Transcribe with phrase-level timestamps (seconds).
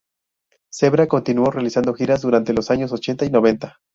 [0.73, 3.77] Zebra continuó realizando giras durante los años ochenta y noventa.